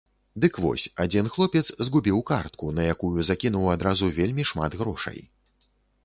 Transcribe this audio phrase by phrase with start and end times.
[0.43, 5.19] Дык вось, адзін хлопец згубіў картку, на якую закінуў адразу вельмі шмат грошай.